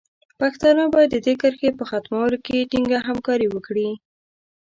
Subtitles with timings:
[0.39, 3.89] پښتانه باید د دې کرښې په ختمولو کې ټینګه همکاري وکړي.